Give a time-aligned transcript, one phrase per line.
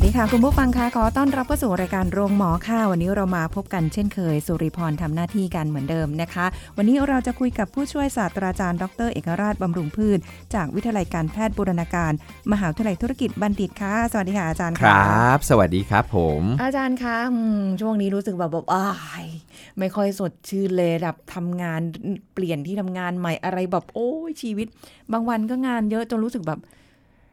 [0.00, 6.46] สวัสดีค่ะ คุณผู้ฟังคะขอต้อนรับเข้าสู่รายการโรงหมอค่ะ วันนี้เรามาพบกันเช่นเคย สุริพรทำหน้าที่กันเหมือนเดิมนะคะ
[6.76, 10.18] วันนี้เราจะคุยกับผู้ช่วยศาสตราจารย์ ดร เอกราชบำรุงพืช
[10.54, 12.12] จากวิทยาลัยการแพทย์บูรณาการ
[12.52, 18.88] มหาวิทยาลัยธุรกิจบัณฑิตค่ะ สวัสดีค่ะอาจารย์คะรับ สวัสดีครับผม อาจารย์คะอืมช่วงนี้รู้สึกแบบแบบอ้า
[19.24, 19.26] ย
[19.78, 21.80] ไม่ค่อยสดชื่นเลยแบบทำงาน
[22.34, 24.66] เปลี่ยนที่ทำงานใหม่อะไรแบบโอ้ยชีวิต
[25.12, 26.58] บางวันก็งานเยอะจนรู้สึกแบบ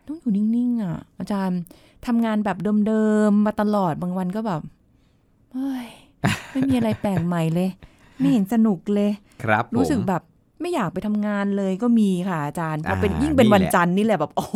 [0.08, 1.62] ต้องอยู่นิ่งๆอะอาจารย์
[2.06, 4.62] ทำงานแบบเดิมๆมาตลอดบางวันก็แบบ
[5.54, 5.88] เฮ้ย
[6.52, 7.70] ไม่มีอะไรแปลกใหม่เลย
[8.20, 9.12] ไม่เห็นสนุกเลย
[9.44, 10.22] ครับผมรู้สึกแบบ
[10.62, 14.48] ไม่อยากไปทำงานเลยก็มีค่ะอาจารย์พอเป็นอ่ายิ่ยิ่งเป็นนี่วันแหละจันทร์นี่แหละแบบโอ้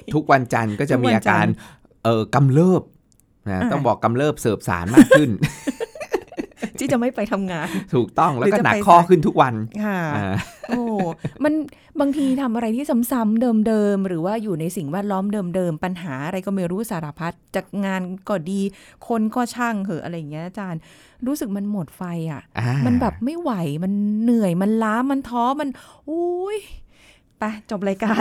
[0.00, 1.54] ยทุกวันจันทร์ก็จะทุกมีวันอาการจันทร์
[2.04, 2.82] เออกำเริบ
[3.48, 5.30] นะอ่าต้องบอกกำเริบเสิร์ฟสารมากขึ้น
[6.80, 10.34] ที่จะไม่ไปทำงาน ถูกต้องแล้วหรือก็จะหนักไปข้อสายขึ้นทุกวันค่ะอ่า
[10.68, 10.82] โอ้
[11.44, 11.54] มัน
[12.00, 18.60] บางทีทำอะไรที่ซ้ำๆเดิมๆหรือว่าอยู่ในสิ่งแวดล้อมเดิมๆปัญหาอะไรก็ไม่รู้สารพัดจากงานก็ดี
[19.08, 20.80] คนก็ช่างเหอะอะไรอย่างเงี้ยอาจารย์
[21.26, 23.52] รู้สึกมันหมดไฟอะอ่ามันแบบไม่ไหว
[23.84, 25.68] มันเหนื่อยมันล้ามันท้อมัน
[26.10, 26.58] อุ้ย
[27.38, 28.20] ไปจบรายการ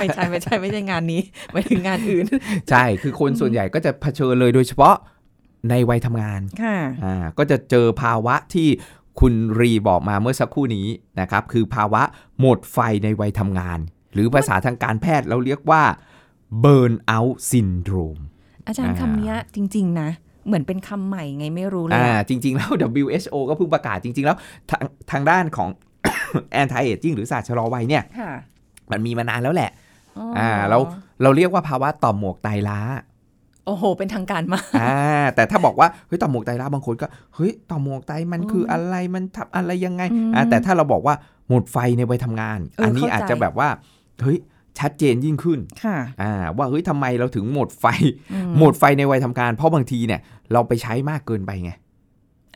[0.00, 2.24] ไม่ใช่ไม่ใช่ไม่ใช่งานนี้ไปถึงงานอื่น
[2.70, 4.94] ใช่คือคนส่วนใหญ่ก็จะเผชิญเลยโดยเฉพาะ
[5.68, 8.68] ในวัยทำงานค่ะอ่าก็จะเจอภาวะที่
[9.20, 10.86] คุณรีบอกมาเมื่อสักครู่นี้
[11.20, 12.02] นะครับ คือภาวะ
[12.40, 13.78] หมดไฟในวัยทำงาน
[14.14, 15.82] หรือภาษาทางการแพทย์เราเรียกว่า
[16.64, 18.22] burn out syndrome
[18.66, 20.10] อาจารย์อ่าคำเนี้ยจริง ๆ นะ
[20.46, 22.70] เหมือนเป็นคำใหม่ไงไม่รู้เลยอ่าอะจริง ๆ แล้ว
[23.04, 24.36] WHO ก็เพิ่งประกาศจริง ๆ แล้ว
[24.70, 25.68] ทางทางด้านของ
[26.60, 28.32] anti aging หรือศาสตร์ชะลอวัยเนี่ยค่ะ
[28.92, 29.70] มันมีมานานแล้วแหละ
[30.18, 30.78] อ๋อออ่าเรา
[31.22, 32.80] เราเรียกว่าภาวะต่อมหมวกไตล้า
[33.70, 41.14] โอ้โห เป็นทางการมากอ่าแต่ถ้าบอกว่าเฮ้ยต่อมหมวกไตล้าบางคนก็เฮ้ยต่อมหมวกไตมันอืมคืออะไรมันทำอะไรยังไงอืมอ่าแต่ถ้าเราบอกว่า
[41.48, 43.68] หมดไฟในวัยทำงานเอออัอันนี้เข้าใจอาจจะแบบว่า
[44.22, 44.38] เฮ้ย
[44.78, 47.86] ชัดเจนยิ่งขึ้นค่ะอ่าว่าเฮ้ยทำไมเราถึงหมดไฟ
[48.32, 50.20] อืหมดไฟในวัยทำงาน เพราะบางทีเนี่ย
[50.52, 51.72] เราไปใช้มากเกินไปไง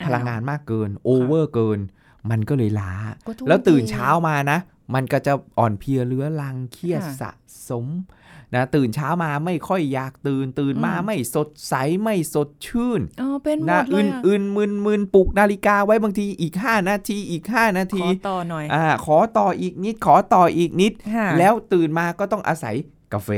[0.07, 1.79] พลังงานมากเกิน over เกิน
[2.31, 2.93] มันก็เลยล้า
[3.27, 4.59] ก็ทุ่มแล้วตื่นเช้ามานะ
[4.95, 7.31] มันก็จะอ่อนเพลียเรื้อรังเครียดค่ะสะ
[7.69, 7.87] สม
[8.55, 22.75] นะตื่นเช้ามาไม่ค่อยอยากตื่น ตื่นมาอืมไม่สดใสไม่สดชื่นอ๋อเป็นหมดเลอึนอะอึนมึนมึนปลุกนาฬิกาไว้บางทีอีก 5 นาทีอีก 5 นาทีขอต่อหน่อยอ่าขอต่ออีกนิด ขอต่ออีกนิดค่ะแล้วตื่นมาก็ต้องอาศัย
[23.15, 23.31] กาแฟ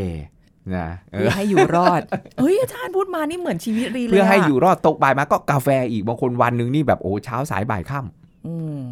[0.74, 2.00] นะเอเพื่ออให้อยู่รอด
[2.40, 8.25] เฮ้ยอาจารย์พูดมานี่เหมือนชีวิตรีเลยเพื่อให้ะอยู่รอดตกบ่ายมาก็กาแฟอีกบางคนวันหนึ่งนี่แบบโอ้เช้าสายบ่ายค่ำอืม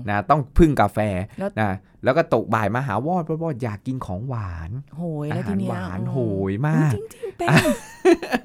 [0.09, 0.98] นะต้องพึ่งกาแฟ
[1.38, 1.72] แล้วนะ
[2.04, 6.19] แล้วก็ตกบ่ายมาหาวอดวอดวอดอยากกินของหวานโหยอาแล้วหาทีรเนี้ยหวานอืมโห
[6.50, 7.48] ยมากจริงจริงๆเป็น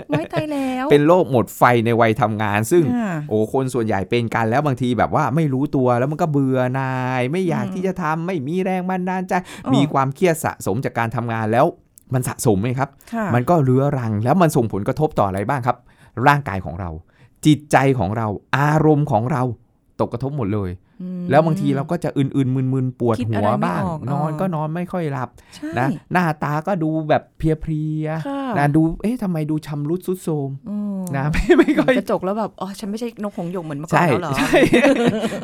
[0.09, 9.33] ไว้ตายแล้ว เป็นโรคหมดไฟในวัยทำงาน ซึ่งค่ะโอ้คนส่วนใหญ่เป็นกันแล้วบางทีแบบว่าไม่รู้ตัวแล้วมันก็เบื่อหนาย ไม่อยากอืมที่จะทำไม่มีแรงบันดาลใจ
[9.65, 11.65] อ๋อมีความเครียดสะสมจากการทำงานแล้ว
[12.13, 15.77] มันสะสมไหมครับค่ะมันก็เรื้อรังแล้วมันส่งผลกระทบต่ออะไรบ้างครับ
[16.27, 16.89] ร่างกายของเรา
[17.45, 18.27] จิตใจของเรา
[18.57, 19.43] อารมณ์ของเรา
[19.99, 20.88] ตกกระทบหมดเลยอืม
[21.29, 34.59] แล้วบางทีเราก็จะอื่นๆมึนๆปวดคิดหัอะไรวไม่บ้างออกนอนอ๋อก็นอนไม่ค่อยหลับใช่นะหน้าตาก็ดูแบบเพลียค่ะๆนะดูเอ๊ะทำไมดูชำรุดสุดโทรมอืมนะไม่ไม่ค่อยกระจกแล้วแบบอ๋อฉันไม่ใช่นกหงส์หยกเหมือนเมื่อก่อนใช่แล้วเหรอใช่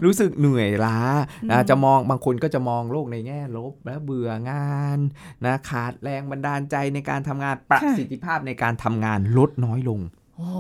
[0.06, 0.98] รู้สึกเหนื่อยล้า
[1.44, 5.00] อืนะมจะมองบางคนก็จะมองโลกในแง่ลบและเบื่องาน
[5.46, 10.02] นะขาดแรงบันดาลใจในการทำงานประสิทธิภาพในการทำงานลดน้อยลง
[10.38, 10.52] โอ้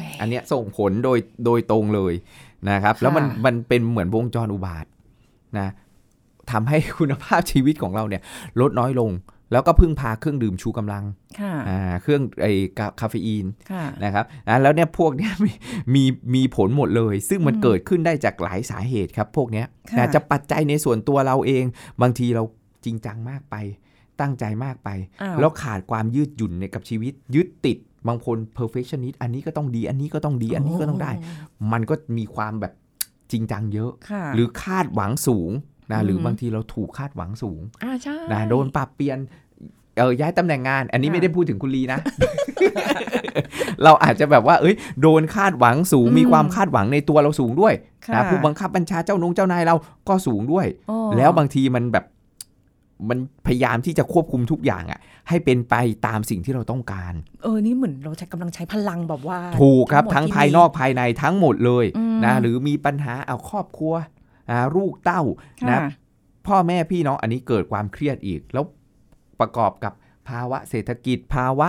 [0.00, 2.14] ยอันเนี้ยส่งผลโดยโดยตรงเลย
[2.70, 4.86] นะครับ แล้วมันค่ะมันเป็นเหมือนวงจรอุบาท
[5.58, 5.68] นะ
[6.50, 8.22] ทำให้คุณภาพชีวิตของเราเนี่ย
[8.60, 9.12] ลดน้อยลง
[9.52, 11.04] แล้วก็พึ่งพาเครื่องดื่มชูกำลัง
[11.40, 15.52] ค่ะอ่าเครื่องไอ้กาคาเฟอีนค่ะนะครับอ่าแล้วเนี่ยพวกเนี้ยมี
[15.94, 16.04] มี
[16.34, 21.64] มีผลหมดเลย ซึ่งมันอืมเกิดขึ้นได้จากหลายสาเหตุครับพวกเนี้ยค่ะนะจะปัจจัยในส่วนตัวเราเอง
[22.02, 22.42] บางทีเรา
[22.84, 23.56] จริงจังมากไป
[24.20, 24.88] ตั้งใจมากไป
[25.22, 31.12] อ้าวแล้วขาดความยืดหยุ่นในกับชีวิตยึดติด บางคน perfectionist อันนี้ก็ต้องดี อันนี้ก็ต้องดี อันนี้ก็ต้องได้
[31.72, 32.72] มันก็มีความแบบ
[33.32, 35.50] จริงจังเยอะค่ะหรือคาดหวังสูง
[35.92, 39.18] นะหรือมบางทีเราถูกคาดหวังสูงอ่าใช่นะโดนปรับเปลี่ยน
[39.98, 41.98] เออย้ายตำแหน่งงาน อันนี้ค่ะไม่ได้พูดถึงคุณลีนะ
[43.84, 47.74] เราอาจจะแบบว่า เอ้ย โดนคาดหวังสูงอืมมีความคาดหวังในตัวเราสูงด้วย
[48.06, 49.76] ค่ะนะผู้บังคับบัญชาเจ้านงเจ้านายเรา
[50.08, 52.04] ก็สูงด้วยอ๋อแล้วบางทีมันแบบ
[53.08, 55.74] มันพยายามที่จะควบคุมทุกอย่างอะ ให้เป็นไป
[56.06, 63.94] ตามสิ่งที่เราต้องการ เออ นี่เหมือนเราใช้กำลังใช้พลังแบบว่า ถูกครับหมดทั้งที่ภายมีนอกภายในทั้งหมดเลยอืมนะ หรือมีปัญหาเอาครอบครัว
[64.50, 65.22] อ่าลูกเต้า
[65.62, 65.80] ค่ะนะ
[66.46, 68.64] พ่อแม่พี่น้องอันนี้เกิดความเครียดอีก แล้ว
[69.40, 69.92] ประกอบกับ
[70.28, 71.68] ภาวะเศรษฐกิจภาวะ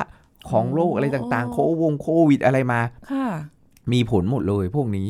[0.49, 2.81] ของโลกอะไรต่างๆ โควงโควิดอะไรมา
[3.11, 3.27] ค่ะ
[3.93, 5.07] มีผลหมดเลยพวกนี้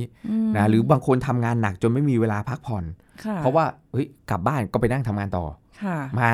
[0.48, 2.84] มนะหรือบางคนทำงานหนักจนไม่มีเวลาพักผ่อน
[3.24, 5.46] ค่ะเพราะว่าเฮ้ยกลับบ้านก็ไปนั่งทำงานต่อ
[5.82, 6.30] ค่ะมา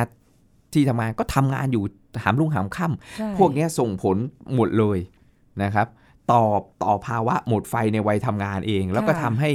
[0.73, 1.83] ที่ทำงานก็ทำงานอยู่
[2.23, 4.17] หามรุ่งหามค่ำใช่พวกเนี้ยส่งผล
[4.55, 4.97] หมดเลย
[5.63, 5.87] นะครับ
[6.31, 6.43] ต่อ
[6.83, 9.51] ต่อภาวะหมดไฟในวัยทำงานเอง แล้วก็ทำให้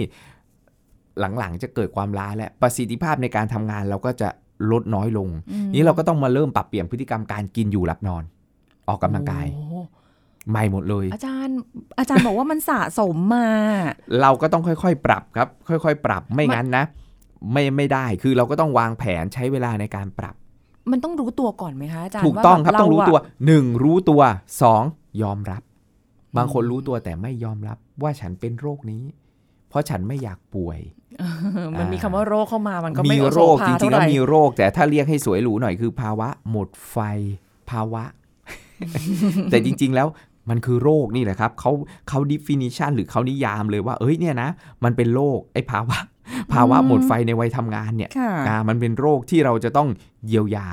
[1.38, 4.29] หลังๆ จะเกิดความล้าและประสิทธิภาพในการทำงานเราก็จะ
[4.70, 8.23] ลดน้อยลงอืมนี้เราก็ต้องมาเริ่มปรับเปลี่ยนพฤติกรรมการกินอยู่หลับนอน
[8.88, 9.68] ออกกำลังกายโอ้
[10.50, 11.59] ใหม่หมดเลย อาจารย์
[11.99, 13.49] อาจารย์บอกว่ามันสะสมมา
[14.21, 16.85] เราก็ต้องค่อยๆ ปรับครับ ค่อยๆ ปรับไม่มันงั้นนะ
[17.53, 20.35] ไม่ไม่ได้คือเราก็ต้องวางแผนใช้เวลาในการปรับ
[20.93, 24.23] มันต้องรู้ตัวก่อนไหมคะอาจารย์ถูกต้องว่าครับแต้องรู้เาะตัวหนึ่งรู้ตัว
[24.62, 24.83] สอง
[25.23, 25.62] ยอมรับ
[26.37, 29.03] บางคนรู้ตัวแต่ไม่ยอมรับว่าฉันเป็นโรคนี้
[29.69, 30.79] เพราะฉันไม่อยากป่วย
[31.21, 31.25] เอ
[31.65, 36.97] อมันมีอ่าคำว่าโรคเข้ามามันก็มีไม่โรคโสภาจริงๆเท่าไหแล้วร่มีโรคแต่ถ้าเรียกให้สวยหรูหน่อยคือภาวะหมดไฟ
[37.71, 38.05] ภาวะ
[39.51, 40.09] แต่จริง ๆ แล้ว
[40.50, 41.73] มันคือโรคนี่แหละครับเขา
[42.09, 44.49] เขา definition หรือเขานิยามเลยว่า เอ้ยเนี่ยนะ
[44.85, 45.99] มันเป็นโรคไอ้ภาวะ
[46.53, 49.89] ภาวะหมดไฟในวัยทำงานเนี่ยค่ะอ่ามันเป็นโรคที่เราจะต้อง
[50.27, 50.67] เยียวยา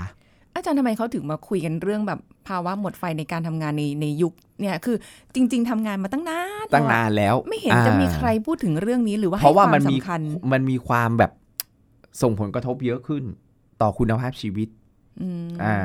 [0.54, 4.98] อาจารย์ทำไมเขาถึงมาคุยกันเรื่องแบบภาวะหมดไฟในการทำงานในในยุคเนี่ยคือ
[5.36, 10.22] จริง ๆทำงานมาตั้งนานตั้งนานแล้ว ไม่เห็นจะมีใครพูดถึงเรื่องนี้หรือว่าเพราะว่าให้มันควมีสำคัญ
[10.54, 11.32] มันมีความแบบ
[12.22, 13.24] ส่งผลกระทบเยอะขึ้น
[13.82, 14.68] ต่อคุณภาพชีวิต
[15.22, 15.78] อืมอ่า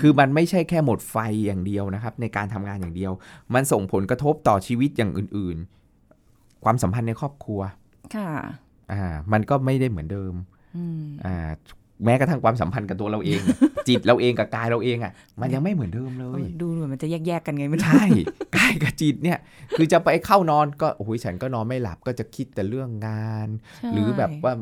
[0.00, 3.12] คือมันไม่ใช่แค่หมดไฟอย่างเดียวนะครับ ในการทำงานอย่างเดียว
[3.54, 5.56] มันส่งผลกระทบต่อชีวิตอย่างอื่น
[6.10, 7.60] ๆ ความสัมพันธ์ในครอบครัว
[8.16, 8.30] ค่ะ
[8.92, 9.02] อ่า
[9.32, 10.34] มันก็ไม่ได้เหมือนเดิม
[10.76, 11.50] อืมอ่า
[12.04, 13.40] แม้กระทั่งความสัมพันธ์กับตัวเราเอง
[13.88, 18.04] จิตเราเองกับกายเราเองอะ มันยังไม่เหมือนเดิมเลย ดูเหมือนมันจะแยกๆกันไงไม่รู้ใช่
[18.56, 19.38] กายกับจิตเนี่ย
[19.76, 24.52] คือจะไปเข้านอนก็โอ้ยฉันก็นอนไม่หลับก็จะคิดแต่เรื่องงานใช่หรือแบบว่า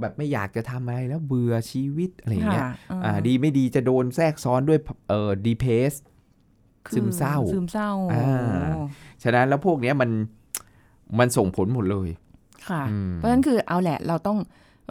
[0.00, 2.72] แบบไม่อยากจะทำอะไรแล้วเบื่อชีวิตอะไรอย่างเงี้ยค่ะ
[3.04, 4.78] อ่าดีไม่ดีจะโดนแทรกซ้อนด้วย
[5.08, 5.92] เอ่อดีเพส
[6.86, 8.68] คือซึมเศร้าซึมเศร้าอ่า
[9.22, 10.10] ฉะนั้นแล้วพวกเนี้ยมัน
[11.18, 12.08] มันส่งผลหมดเลย
[12.68, 14.38] ค่ะอืมเพราะฉะนั้นคือเอาแหละเราต้อง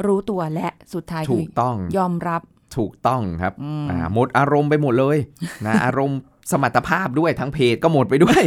[0.05, 2.41] รู้ตัวและสุดท้ายถูคืกต้องยอมรับ
[2.77, 5.17] ถูกต้องครับอืมอ่าหมดอารมณ์ไปหมดเลย
[5.65, 6.19] นะอารมณ์
[6.51, 8.41] สมรรถภาพด้วยทั้งเพจก็หมดไปด้วย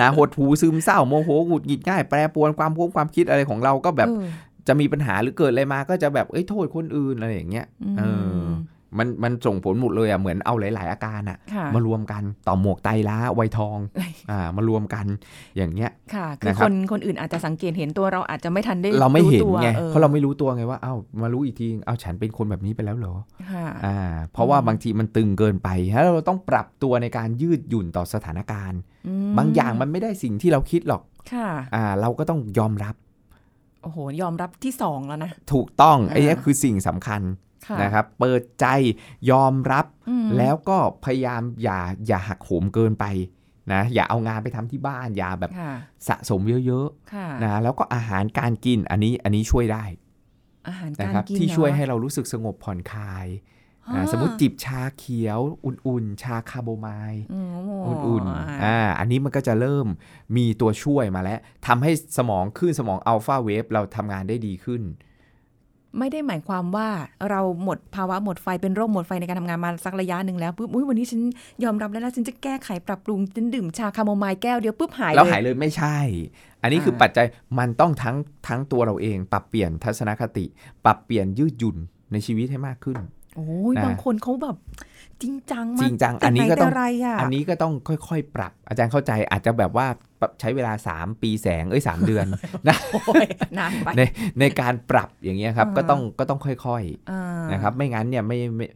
[0.00, 4.26] นะหดหูซึมเศร้าโมโหหงุดหงิดง่ายแปรปรวนความพุ่งความคิดอะไรของเราก็แบบเออ
[4.68, 8.02] จะมีปัญหาหรือเกิดอะไรมาก็จะแบบเอ้ยโทษคนอื่นอะไรอย่างเงี้ยมเอ
[8.38, 8.40] อ
[8.98, 13.78] มันมันส่งผลหมดเลยอะเหมือนเอาหลาย ๆ อาการอะค่ะมารวมกันต่อหมวกไตล้าไวยทอง
[14.30, 15.06] อ่ามารวมกัน
[15.56, 23.14] อย่างเงี้ยค่ะคือนะครัคบนคนอื่นอาจจะสังเกตเห็นตัวเราอาจจะไม่ทันได้เราไม่เห็นตัวไงออเพราะเราไม่รู้ตัวไงว่าเอ้ามารู้อีกทีเอ้าฉันเป็นคนแบบนี้ไปแล้วเหรอ
[23.52, 23.98] ค่ะอ่า
[24.32, 31.02] เพราะว่าอืมบางทีมันตึงเกินไปแล้วเราต้องปรับตัวในการยืดหยุ่นต่อสถานการณ์อืมบางอย่างมันไม่ได้สิ่งที่เราคิดหรอก
[31.32, 32.94] ค่ะอ่าเราก็ต้องยอมรับ
[33.82, 37.22] โอ้โหยอมรับที่สองแล้วนะ ถูกต้องอ่าไอ้นี่คือสิ่งสำคัญ
[37.53, 38.66] ค่ะ นะครับเปิดใจ
[39.30, 43.06] ยอมรับอืมแล้วก็พยายามอย่าอย่าหักโหมเกินไป
[43.72, 45.72] นะอย่าเอางานไปทำที่บ้านอย่าแบบค่ะ
[46.08, 49.84] สะสมเยอะค่ะๆนะแล้วก็อาหารการกินอันนี้อันนี้ช่วยได้
[50.68, 53.26] อาหารนะการครับกินที่เนอะช่วยให้เรารู้สึกสงบผ่อนคลาย
[53.88, 57.46] อ่านะสมมติจิบชาเขียวอุ่นๆ ชาคาโบไมล์อืม
[57.86, 59.86] อุ่นๆอ่าอันนี้มันก็จะเริ่ม
[60.36, 64.82] มีตัวช่วยมาแล้วทำให้สมองคลื่นสมองอัลฟาเวฟเราทำงานได้ดีขึ้น
[65.98, 66.88] ไม่ได้หมายความว่า
[67.30, 71.20] เราหมดภาวะหมดไฟเป็นโรคหมดไฟในการทำงานมาสักระยะหนึ่งแล้วปุ๊บอุ้ยวันนี้ฉัน
[71.64, 75.96] ยอมรับแล้วนะฉันจะแก้ไขปรับปรุงฉันดื่มชาคาโมไมล์แก้วเดียวปุ๊บหายแล้วเลยหายเลยไม่ใช่
[76.62, 77.26] อันนี้อ่าคือปัจจัย
[77.58, 78.16] มันต้องทั้ง
[78.48, 80.44] ทั้งตัวเราเอง ปรับเปลี่ยนทัศนคติ
[80.84, 81.76] ปรับเปลี่ยนยืดหยุ่น
[82.12, 82.96] ในชีวิตให้มากขึ้น
[83.36, 84.56] โอ้ยนะบางคนเขาแบบ
[85.22, 89.86] จริงจังมากจริงจังแต่อันนี้ไหก็ต้องแต่ไรอะอันนี้ก็ต้องค่อยๆ ปรับ อาจารย์เข้าใจอาจจะแบบว่า
[90.40, 92.26] ใช้เวลา 3 ปีแสงเอ้ยสามเดือน
[92.92, 93.26] โอ้ย
[93.58, 94.02] นานไปใน
[94.40, 98.66] ในการปรับอย่างเงี้ยครับอ่าก็ต้องก็ต้องค่อยอ่าๆนะครับไม่งั้นเนี่ยไม่ไม่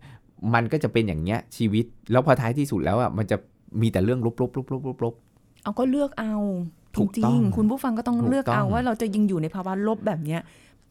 [0.54, 3.36] มันก็จะเป็นอย่างเงี้ยชีวิต แล้วพอท้ายที่สุดแล้วอะมันจะ
[3.80, 5.14] มีแต่เรื่องลบๆลบๆลบๆลบ
[5.62, 6.34] เอาก็เลือกเอา
[6.96, 10.40] ถูจกต้ริองงๆคุณผู้ฟังก็ต้องถูกเลือกต้องเอาว่าเราจะยิงอยู่ในภาวะลบแบบเนี้ย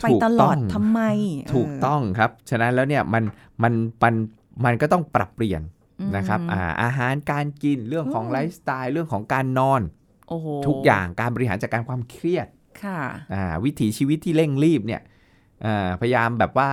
[0.01, 3.23] ไปถูกตลอดต้องทำไมๆถูกต้องครับ ฉะนั้นแล้วเนี่ยมัน
[3.63, 3.73] มัน
[4.03, 4.13] มัน
[4.65, 5.61] มันก็ต้องปรับเปลี่ยน
[5.99, 9.96] อืมนะครับอ่าอาหารการกินเรื่องของอืมไลฟ์สไตล์เรื่องของการนอนโอ้โห
[10.67, 12.47] ทุกอย่างการบริหารจัดการความเครียด
[12.83, 13.01] ค่ะ
[13.33, 15.01] อ่าวิถีชีวิตที่เร่งรีบเนี่ย
[15.65, 16.69] อ่าพยายามแบบว่า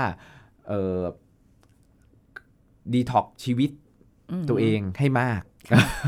[0.68, 1.00] เอ่อ
[2.92, 3.70] ดีท็อกชีวิต
[4.42, 5.42] มตัวเองให้มาก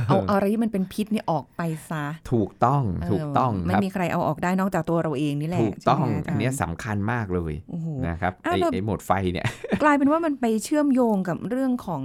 [0.08, 9.46] เอาอะไรที่มันเป็นพิษนี่ออกไปซะ ถูกต้องถูกต้องเไม่ครับมีใครเอาออกได้นอกจากตัวเราเองนี่แหละถูกต้องใช่ไหมอันเนี้ยาจารย์สำคัญมากเลยโอ้โหนะครับอ้าวไอ้แล้วไอ้หมดไฟเนี่ย
[9.82, 12.02] กลายเป็นว่ามันไปเชื่อมโยงกับเรื่องของ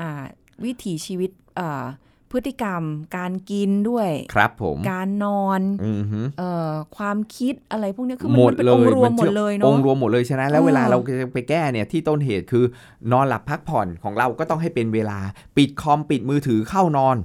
[0.00, 0.24] อ่า
[0.64, 1.84] วิถีชีวิตอ่า
[2.32, 2.82] พฤติกรรม
[3.16, 12.64] การกินด้วย ครับผม การนอนอือฮึเอ่อความคิดอะไรพวกเนี้ยคือมันหมดมันเป็นเลองยค์รวมหมชื่ดอเลยอเนาะงค์รวมหมดเลยฉะนั้นแล้วเออเวลาเราจะไปแก้เนี่ยที่ต้นเหตุคือ
[13.12, 15.18] นอนหลับพักผ่อนของเราก็ต้องให้เป็นเวลา
[15.56, 17.16] ปิดคอมปิดมือถือเข้านอน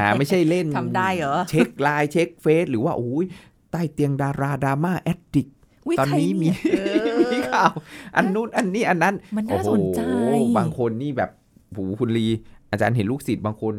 [0.00, 3.26] อ่าไม่ใช่เล่นทำได้เหรอ เช็คไลน์เช็คเฟซหรือว่าโอ้ย
[3.70, 5.48] ใต้เตียงดารา Drama-addict
[5.86, 7.72] อุ๊ยตอนนี้ใครมีเยเออมีข่าว
[8.16, 11.30] อันนู้นอันนี้อันนั้น มันน่าสนใจโอ้โหบางคนนี่แบบ
[11.74, 12.26] หูคุณลี
[12.72, 13.74] อาจารย์เห็นลูกศิษย์บางคน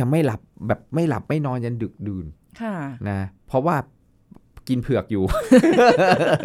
[0.00, 2.26] ยังไม่หลับแบบไม่หลับไม่นอนยันดึกดื่น
[2.60, 2.74] ค่ะ
[3.08, 3.76] นะเพราะว่า
[4.68, 5.24] กินเผือกอยู่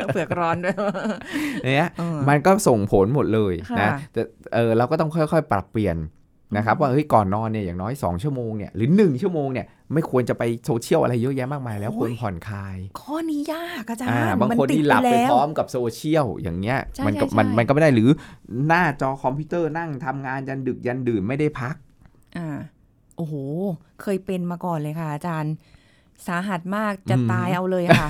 [0.07, 0.75] เผือกร้อนด้วย
[1.75, 4.21] เนี่ยเออมันก็ส่งผลหมดเลยค่ะนะแต่
[4.55, 5.97] เออเราก็ต้องค่อยๆ ปรับเปลี่ยน
[6.55, 18.09] นะครับว่าเฮ้ยก่อนนอนเนี่ยอย่างน้อย 2 ชั่วโมงเนี่ยหรือ 1 ชั่วโมงเนี่ยไม่ควรจะไปโซเชียลอะไรเยอะแยะมากมายแล้วควรผ่อนคลาย ข้อนี้ยากอาจารอ่าย์บางคนมัติดนี่หลับไปแล้วพร้อมกับโซเชียลอย่างเงี้ยใช่มันก็ใช่มันใช่มันก็ไม่ได้หรือ
[18.67, 21.75] หน้าจอคอมพิวเตอร์นั่งทำงานยันดึกยันดื่นไม่ได้พัก
[22.37, 22.57] อ่า
[23.17, 23.33] โอ้โห
[24.01, 25.53] เคยเป็นมาก่อนเลยค่ะอาจารย์
[26.27, 28.09] สาหัสมากจะอืมตายเอาเลยค่ะ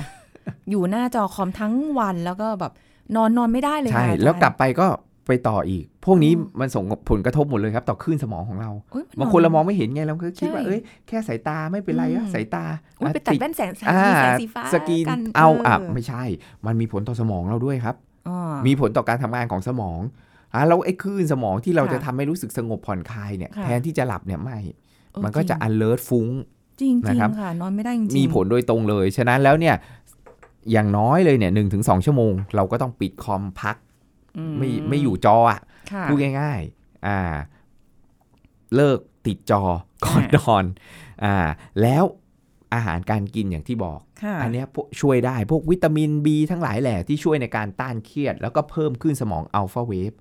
[0.70, 2.72] อยู่หน้าจอคอมทั้งวันแล้วก็แบบ
[3.16, 4.86] นอนนอนไม่ได้เลยใช่ค่ะอาจารย์แล้วกลับไปก็
[5.26, 12.64] ไปต่ออีก พวกนี้อืมมันส่งผลกระทบหมดเลยครับ ต่อคลื่นสมองของเราโอ๊ยบางคนเรามองไม่เห็นไงเราก็คิดว่าใช่เอ้ยแค่สายตาไม่เป็นไรอะอืมสายตา
[13.00, 16.22] อุ๊ยอะไปตัดติแว่นแสงสีอ่าแสงสีฟ้าสกรีนกันเอาอะเไม่ใช่
[16.66, 17.96] มันมีผลต่อสมองเราด้วยครับ
[18.28, 20.00] อ่ามีผลต่อการทำงานของสมอง
[20.54, 24.58] อะแล้วไอ้คลื่นสมองที่เราค่ะจะทำให้รู้สึกสงบผ่อนคลายเนี่ยค่ะแทนที่จะหลับเนี่ยไม่
[25.12, 26.28] เออมันก็จะจริง alert ฟุ้ง
[26.80, 29.74] จริงจริงนะครับค่ะนอนไม่ได้จริงๆมีผลโดยตรงเลย ฉะนั้นแล้วเนี่ย
[30.72, 33.76] อย่างน้อยเลยเนี่ยหนึ่งถึงสองชั่วโมง เราก็ต้องปิดคอมพัก
[34.36, 35.64] อืไม่ไม่อยู่จออะค่ะ
[36.08, 37.18] พูดง่ายๆอ่า
[38.74, 39.62] เลิกติดจอ
[40.04, 40.64] ก่อนอ่านนอน
[41.24, 41.34] อ่า
[41.82, 42.04] แล้ว
[42.74, 50.12] อาหารการกินอย่างที่บอกค่ะอันเนี้ยพวกช่วยได้พวกวิตามิน B ทั้งหลายแหละที่ช่วยในการต้านเครียด แล้วก็เพิ่มขึ้นสมองอัลฟาเวฟ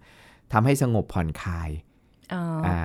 [0.54, 1.88] ทำให้สงบผ่อนคลายอ่าอ่า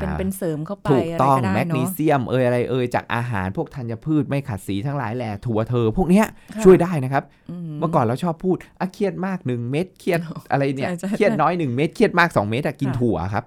[0.01, 10.21] เป็นเป็นเสริมเข้าไปถูกต้องะไรแมได้กเนนีอะเซียมเอยอะไรเอยจากอาหารพวกธัญพืชไม่ขัดสีทั้งหลายแหละถั่วเธอ พวกเนี้ยค่ะช่วยได้นะครับอืเมื่อก่อนเราชอบพูดอะเครียดมากหนึ่งเม็ดเครียด
[10.53, 13.45] อะไรเนี่ยใช่ใช่เครียดน้อยหนึ่งเม็ดเครียดมากสองเม็ดอะกินค่ะถั่วครับ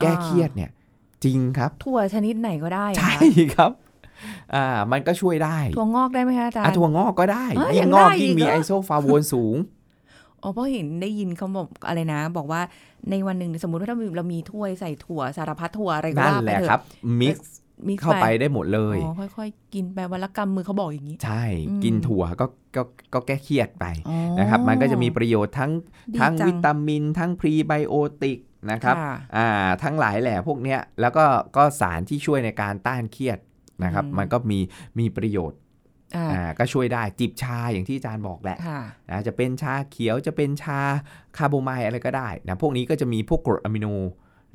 [0.00, 0.70] แก้อ่าเครียดเนี่ย
[1.24, 3.20] จริงครับ ถั่วชนิดไหนก็ได้เหรอใช่คะ
[3.54, 3.72] ครับ
[4.54, 9.56] อ่ามันก็ช่วยได้ ถั่วงอกได้ไหมคะอาจารอะย์ถั่วงอกก็ได้เอ้ยยิ่ยังงงอกได้ยิ่งอีกมีเหรอไอโซฟาโวนสูง
[10.42, 12.60] อ๋อเพราะเห็นได้ยินเขาบอกอะไรนะ บอกว่า
[13.10, 16.82] ในวันหนึ่งสมมติว่าถ้าเรามีถ้วยใส่ถั่วสารพัดถั่วอะไรก็นั่นว่าแหไปละเถครัอะบ
[17.20, 17.56] มิกซ์
[17.88, 22.82] มีเข้าไปได้หมดเลยอ๋อค่อยๆ กินไปวันละกำมือเขาบอกอย่างนี้ ใช่อืมกินถั่วก็ก็
[23.14, 25.70] ก็แก้เครียดไปอ๋อนะครับ มันก็จะมีประโยชน์ทั้ง
[26.14, 28.38] ดีทั้งจัวิตามิน ทั้งพรีไบโอติก
[28.70, 29.48] นะครับค่ะอ่า
[29.82, 31.24] ทั้งหลายแหล่พวกเนี้ย แล้วก็
[31.56, 33.38] ก็สารที่ช่วยในการต้านเครียด
[33.84, 34.58] นะครับอืมมันก็มี
[34.98, 35.58] มีประโยชน์
[36.16, 40.80] อ่าอ่าก็ช่วยได้จิบชาอย่างที่อาจารย์บอกแหละค่ะนะจะเป็นชาเขียวจะเป็นชา
[41.36, 43.88] คาร์โบไมล์อะไรก็ได้นะพวกนี้ก็จะมีพวกกรดอะมิโน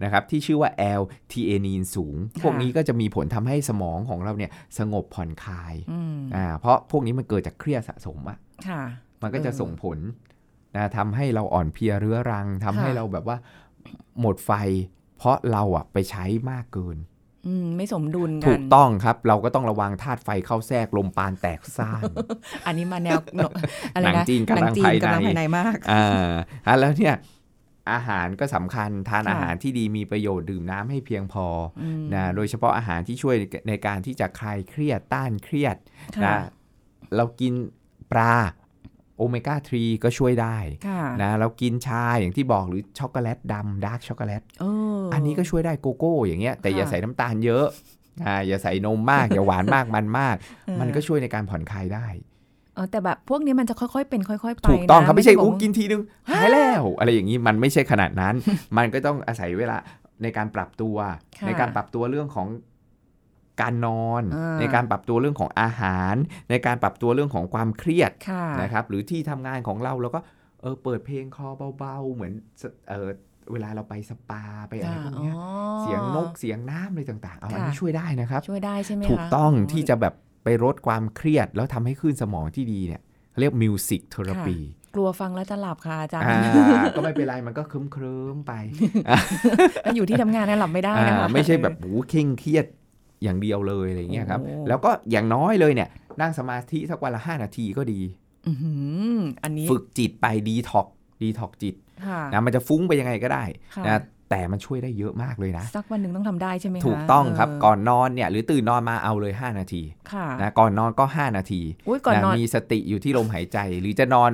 [0.04, 0.70] นะครับที่ชื่อว่า
[1.00, 8.84] L-T เอนีนสูง พวกนี้ก็จะมีผลทำให้สมองของเราเนี่ยสงบผ่อนคลายอืมอ่าเพราะพวกนี้มันเกิดจากเครียดสะสมอะค่ะ
[9.22, 9.98] มันก็จะเออส่งผล
[10.76, 13.38] นะทำให้เราอ่อนเพลียเรื้อรังทำให้ค่ะเราแบบว่า
[14.20, 14.52] หมดไฟ
[15.18, 17.13] เพราะเราอะไปใช้มากเกินอืม
[17.78, 22.04] ไม่สมดุลกัน ถูกต้องครับ เราก็ต้องระวังธาตุไฟเข้าแทรกลมปานแตกซ่าน
[22.66, 23.20] อันนี้มาแนว
[23.96, 26.32] อะไรหนังนะจีนกำลังหจีนภายในกำลังภายในมากอ่า
[26.68, 27.16] อะแล้วเนี่ย
[27.92, 31.46] อาหารก็สำคัญทานค่ะอาหารที่ดีมีประโยชน์ดื่มน้ำให้เพียงพอ
[31.82, 33.36] อืมนะโดยเฉพาะอาหารที่ช่วย
[33.68, 35.78] ในการที่จะคลายเครียดต้านเครียด
[36.16, 36.36] ค่ะนะ
[37.16, 37.54] เรากิน
[38.12, 38.36] ปลา
[39.18, 44.66] โอเมก้า 3 ก็ช่วยได้ค่ะนะเรากินชาอย่างที่บอกหรือช็อกโกแลตดำ dark chocolateเอ
[45.00, 47.66] ออันนี้ก็ช่วยได้โกโก้อย่างเงี้ยแต่อย่าค่ะใส่น้ำตาลเยอะ
[48.26, 52.08] อ่าอย่าใส่นมมาก อย่าหวานมากมันมากเออมันก็ช่วยในการผ่อนคลายได้
[52.76, 58.36] เออแต่แบบพวกนี้มันจะค่อยๆเป็นค่อยๆไปถูกต้องนะครับไม่ใช่อู้ว่ากินทีนึงหายแล้ว อะไรอย่างนี้มันไม่ใช่ขนาดนั้น
[58.78, 59.78] มันก็ต้องอาศัยเวลา
[60.24, 60.96] ในการปรับตัว
[61.40, 62.48] ค่ะในการปรับตัวเรื่องของ
[63.62, 66.16] การนอนอ่าในการปรับตัวเรื่องของอาหาร
[66.50, 70.20] ในการปรับตัวเรื่องของความเครียดค่ะนะครับหรือที่ทำงานของเราเราก็
[70.62, 73.10] เออเปิดเพลงคลอเบาๆ เหมือนสเออ
[73.52, 75.46] เวลาเราไปสปาไปอะไรพวกเนี้ยอ๋อ
[75.82, 84.58] เสียงนกเสียงน้ำอะไรต่างๆเอาอันค่ะนี้ช่วยได้นะครับ ช่วยได้ใช่ไหมคะถูกต้องที่จะแบบไปลดความเครียด แล้วทำให้คลื่นสมองที่ดีเนี่ยเขาเรียกมิวสิกเทอราปี
[84.96, 88.54] กลัวฟังแล้วจะหลับค่ะอาจารย์อ่าก็ไม่เป็นไร มันก็เคลิ้มเคลิ้มๆไป
[89.84, 92.66] แล้วอยู่ที่ทำงานเนี่ยหลับไม่ได้นะคะอ่าไม่ใช่แบบหูเคร่งเครียด
[93.24, 95.90] อย่างเดียวเลยอะไรเงี้ยครับโอ้แล้วก็อย่างน้อยเลยเนี่ย
[96.22, 98.02] นั่งสมาธิสักวันละห้านาทีก็ดี
[98.48, 98.74] อื้อหื
[99.16, 100.88] ออันนี้ฝึกจิตไปดีท็อก
[101.22, 101.76] ดีท็อกจิต
[102.08, 103.44] ค่ะนะมันจะฟุ้งไปยังไงก็ได้
[103.76, 109.82] ค่ะนะแต่มันช่วยได้เยอะมากเลยนะ สักวันหนึ่งต้องทำได้ใช่ไหมคะถูกต้องครับเก่อนนอนเนี่ยหรือตื่นนอนมาเอาเลย 5 นาที
[110.14, 114.32] ค่ะนะก่อนนอนก็ 5 นาทีอุ้ยก่อนนอนมีสติอยู่ที่ลมหายใจ หรือจะนอน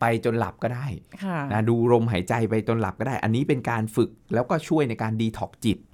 [0.00, 0.86] ไปจนหลับก็ได้
[1.24, 5.91] ค่ะนะดูลมหายใจไปจนหลับก็ได้ อันนี้เป็นการฝึกแล้วก็ช่วยในการดีท็อกจิตอืม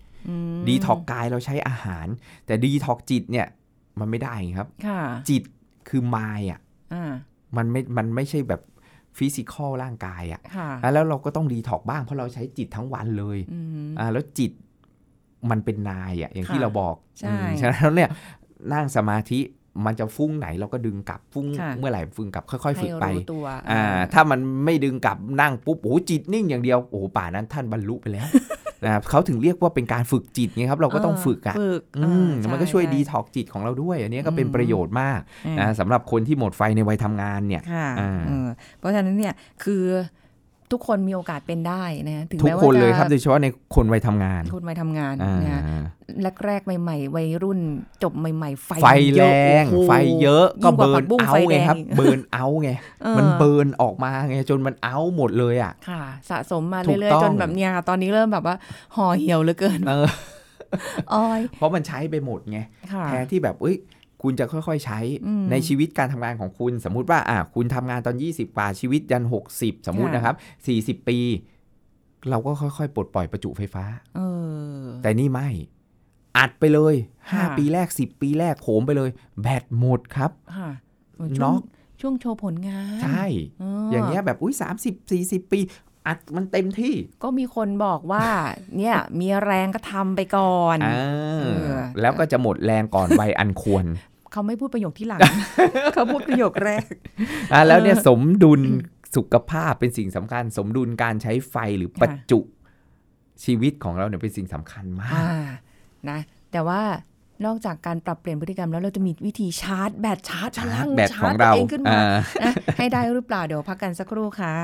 [0.69, 2.07] ดีท็อกกายเราใช้อาหาร
[2.47, 3.47] แต่ดีท็อกจิตเนี่ย
[4.01, 5.43] มันไม่ได้ครับค่ะจิต
[5.89, 6.61] คือมายอะ
[6.95, 7.13] อ่า
[7.57, 8.61] มันไม่มันไม่ใช่แบบ
[9.19, 14.53] physical ร่างกายอะค่ะอะแล้วเราก็ต้องดีท็อกบ้างเพราะเราใช้จิตทั้งวันเลยอืมอ่าแล้วจิต
[15.51, 18.11] มันเป็นนายอะอย่างที่ค่ะเราบอกใช่อืมฉะนั้นแล้วเนี่ย
[18.73, 19.41] นั่งสมาธิ
[19.87, 23.83] มันจะฟุ้งไหนเราก็ดึงกลับฟุ้งค่ะเมื่อไหร่ฟุ้งกลับค่อย ๆ ฝึกไปให้รู้ตัวอ่า
[24.13, 28.27] ถ้ามันไม่ดึงกลับนั่งปุ๊บโอ้โหจิตนิ่งอย่างเดียวโอ้โหป่านั้นท่านบรรลุไปแล้ว
[28.85, 38.49] นะครับเขาถึงเรียกว่าเป็นการฝึกจิตไงครับ เราก็ต้องฝึกอะฝึกอืมอ่ามันก็ช่วยใดีท็อกจิตของเราด้วย อันนี้ก็เป็นอืมประโยชน์มากอืมนะสำหรับคนที่หมดไฟในวัยทำงานเนี่ยค่ะอ่าเออ
[38.79, 39.35] เพราะฉะนั้นเนี่ย
[39.65, 39.83] คือ
[40.73, 45.63] ทุกคนมีโอกาสเป็นได้นะถึงทุกแม้ว่าคนเลยจะครับโดยเฉพาะในคนวัยทำงานคนวัยทำงานอ่านะ
[46.47, 47.59] แรกๆใหม่ ๆ วัยรุ่น
[48.03, 49.25] จบใหม่ ๆ ไฟไฟแร
[49.63, 52.71] งโอ้โหไฟเยอะก็ยิ่งกว่าเบิผัร์นกบุ้งเอาไฟแดไงงครับอีกเบิร์นเอาไง
[53.03, 58.57] เออมันเบิร์นออกมาไงจนมันเอาหมดเลยอะค่ะ สะสมมาถูกเรื่อยต้องๆจนแบบเนี้ยค่ะตอนนี้เริ่มแบบว่า
[58.97, 60.09] ห่อเหี่ยวเหลือเกินเออ
[61.15, 62.59] ออยเพราะมันใช้ไปหมดไง
[62.93, 63.77] ค่ะแทนที่แบบเอ้ย
[64.23, 70.35] คุณจะค่อยๆใช้อืมในชีวิตการทำงานของคุณ สมมุติว่าอะคุณทำงานตอน 20 กว่าชีวิตยัน 60 สมมุติค่ะนะครับ
[71.01, 71.19] 40 ปี
[72.31, 73.85] เราก็ค่อยๆ ปลดปล่อยประจุไฟฟ้า
[74.17, 74.21] เอ
[74.83, 75.49] อแต่นี่ไม่
[76.39, 76.95] อัดไปเลย
[77.31, 79.11] ค่ะ5ปีแรก 10 ปีแรกโหมไปเลย
[79.43, 80.71] แบตหมดครับค่ะ
[81.17, 81.59] ช่วงเนาะ
[82.01, 83.25] ช่วงโชว์ผลงาน ใช่
[83.61, 85.61] เอย่างเงี้ยแบบอุ้ย30 40ปี
[86.09, 88.27] อัดมันเต็มที่ ก็มีคนบอกว่า
[88.77, 90.97] เนี่ย มีแรงก็ทำไปก่อนอ่า
[91.43, 93.85] เออแล้วก็จะหมดแรงก่อนวัยอันควร
[94.33, 95.21] เขาไม่พูดประโยคที่หลัง
[95.95, 96.93] เขาพูดประโยคแรก
[97.53, 98.61] อะแล้วเนี่ยสมดุล
[99.17, 102.41] สุขภาพเป็นสิ่งสำคัญ สมดุลการใช้ไฟหรือค่ะประจุ
[103.45, 105.51] ชีวิตของเราเนี่ยเป็นสิ่งสำคัญมาอ่าก
[106.11, 106.19] นะ
[106.53, 106.83] แต่ว่า
[107.47, 112.09] นอกจากการปรับเปลี่ยนพฤติกรรมแล้วเราจะมีวิธีชาร์จแบตชาร์จพชาลัร์จงแบตของเราชจตัวเองขึ้นมาอ่า
[112.43, 114.55] นะให้ได้หรือเปล่าเดี๋ยวพักกันสักครู่ค่ะ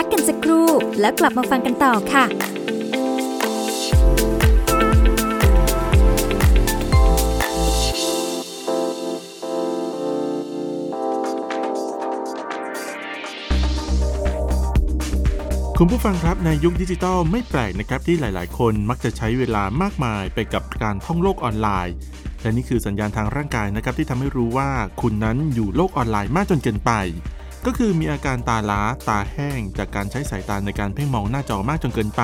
[0.00, 0.68] พักกันสักครู่
[1.00, 21.94] แล้วกลับมาฟังกันต่อค่ะคุณผู้ฟังครับในยุคดิจิทัลไม่แปลกนะครับที่หลาย ๆ คนมักจะใช้เวลามากมายไปกับการท่องโลกออนไลน์
[22.42, 26.92] และนี่คือสัญญาณทางร่างกายนะครับที่ทำให้รู้ว่าคุณนั้นอยู่โลกออนไลน์มากจนเกินไป
[27.70, 32.22] ก็คือมีอาการตาล้าตาแห้ง จากการใช้สายตาในการเพ่งมองหน้าจอมากจนเกินไป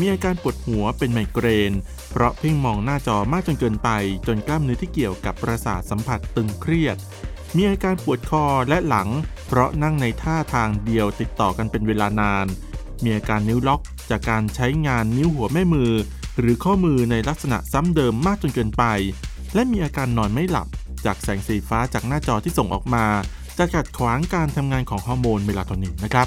[0.00, 1.72] มีอาการปวดหัวเป็นไมเกรน
[2.10, 3.90] เพราะเพ่งมองหน้าจอมากจนเกินไป
[4.26, 6.96] จนกล้ามเนื้อที่เกี่ยวกับประสาทสัมผัสตึงเครียด
[7.56, 9.08] มีอาการปวดคอและหลัง
[9.46, 12.46] เพราะนั่งในท่าทางเดียวติดต่อกันเป็นเวลานาน
[13.04, 15.92] มีอาการนิ้วล็อก จากการใช้งานนิ้วหัวแม่มือ
[16.38, 18.84] หรือข้อมือในลักษณะซ้ำเดิมมากจนเกินไป
[19.54, 20.68] และมีอาการนอนไม่หลับ
[21.04, 23.06] จากแสงสีฟ้าจากหน้าจอที่ส่งออกมา
[23.58, 26.26] จะขัดขวางการทำงานของฮอร์โมนเมลาโทนินนะครับ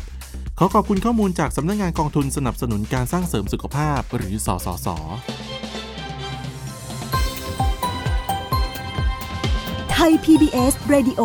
[0.58, 4.88] ขอขอบคุณข้อมูลจากสำนักงานกองทุนสนับสนุนการสร้างเสริมสุขภาพหรือสสส
[9.92, 11.22] ไทย PBS Radio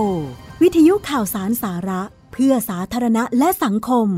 [0.63, 4.09] วิทยุข่าวสารสาระ เพื่อสาธารณะและสังคม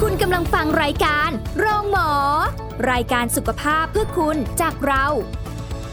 [0.00, 2.10] คุณกำลังฟังรายการโรงหมอ
[2.90, 5.06] รายการสุขภาพเพื่อคุณจากเรา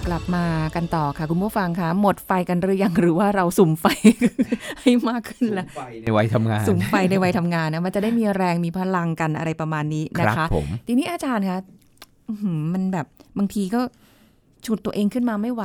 [0.07, 3.85] กลับมากันต่อค่ะ คุณผู้ฟังคะหมดไฟกันหรือยังหรือว่าเราสุ่มไฟ
[4.81, 5.67] ให้มากขึ้นแล้ว
[6.03, 11.59] ในวัยทำงานสุ่มไฟในวัยทำงานนะมันจะได้มีแรงมีพลังกันอะไรประมาณนี้คนะรับคะผมทีนี้อาจารย์คะ
[12.27, 13.81] อื้อหือมันแบบบางทีก็
[14.65, 15.63] ฉุดตัวเองขึ้นมาไม่ไหว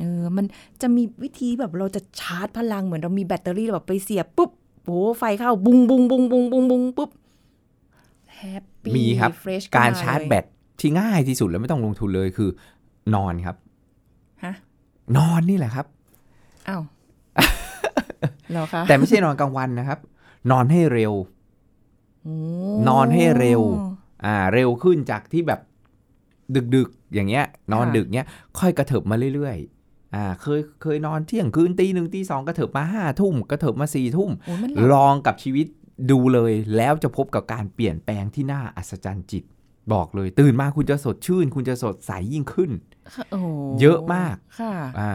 [0.00, 0.44] เออมัน
[0.82, 4.50] จะมีวิธีแบบเราจะชาร์จพลังเหมือนเรามีแบตเตอรี่แบบไปเสียบปุ๊บ
[4.84, 7.10] โอ้ไฟเข้าบุงบุงบุงบุงบุงบุงปุ๊บ
[8.36, 10.44] happy มีครับ fresh การชาร์จแบต
[10.80, 12.50] ที่ง่ายที่สุดแล้วไม่ต้องลงทุนเลยคือ
[13.14, 13.56] นอนครับ
[14.44, 14.54] ฮะ
[15.16, 15.86] นอนนี่แหละครับ
[16.68, 16.82] อ้าว
[18.50, 19.98] เหรอคะแต่ไม่ใช่นอนกลางวันนะครับ
[20.50, 21.12] นอนให้เร็ว
[22.22, 22.34] โอ้
[22.88, 23.60] นอนให้เร็ว
[24.24, 25.60] อ่า เร็วขึ้นจากที่แบบ
[26.74, 35.66] ดึกๆ อย่างเงี้ย นอนดึกเงี้ย ค่อยกระเถิบมาเรื่อยๆ อ่า เคยเคยนอนเที่ยงคืนตีหนึ่งตีสองกระเถิบมาห้าทุ่มกระเถิบมาสี่ทุ่มโอ้มันหลับลองกับชีวิต
[36.10, 39.44] ดูเลยแล้วจะพบกับการเปลี่ยนแปลงที่น่าอัศจรรย์จิต
[39.94, 42.70] บอกเลย ตื่นมาคุณจะสดชื่น คุณจะสดใสยิ่งขึ้น
[43.32, 43.40] โอ้
[43.80, 45.12] เยอะมากค่ะอ่า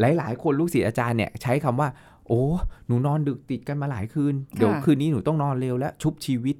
[0.00, 1.88] หลาย ๆ คนลูกศิษย์อาจารย์เนี่ยใช้คำว่า
[2.28, 2.42] โอ้
[2.86, 6.56] หนูนอนดึกติดกันมาหลายคืน เดี๋ยวคืนนี้หนูต้องนอนเร็วแล้วชุบชีวิต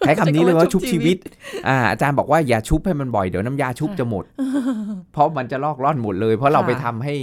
[0.00, 1.20] ใช้คำนี้เลยว่าใช้คำว่าชุชุบบชีชีวิวิตต
[1.68, 4.24] อ่าอาจารย์บอกว่าอย่าชุบให้มันบ่อยเดี๋ยวน้ำยาชุบจะหมด
[5.12, 7.14] เพราะมันจะลอกล่อนหมดเลย เพราะเราค่ะไปทำให้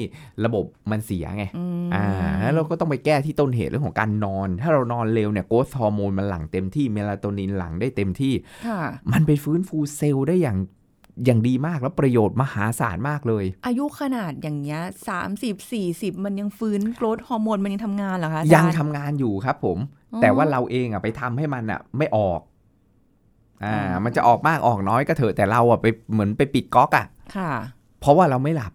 [0.46, 2.06] ระบบมันเสียไงอืมอ่า
[2.42, 8.34] แล้วเราก็ต้องไปแก้ที่ต้นเหตุเรื่องของการนอน ถ้าเรานอนเร็วเนี่ยโกรทฮอร์โมนมันหลั่งเต็มที่เมลาโทนินหลั่งได้เต็มที่
[8.68, 10.58] ค่ะมันไปฟื้นฟูเซลล์ได้อย่าง
[11.26, 22.42] อย่างดีมากแล้วประโยชน์มหาศาลมากเลย อายุขนาดอย่างเงี้ยสามสิบสี่สิบมันยังฟื้นโกรทฮอร์โมนมันยังทำงานเหรอคะอาจารยังทำงานอยู่ครับผมอ๋อ แต่ว่าเราเองอะไปทำให้มันอะ ไม่ออก
[23.64, 27.52] อ่าอ๋อมันจะออกมากออกน้อยก็เถอะแต่เราอะไปเหมือนไปปิดก๊อกอะ ค่ะ
[28.00, 28.74] เพราะว่าเราไม่หลับ